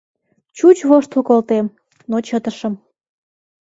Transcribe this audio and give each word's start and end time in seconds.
Чуч 0.57 0.77
воштыл 0.89 1.21
колтем, 1.29 1.65
но 2.09 2.17
чытышым. 2.27 2.73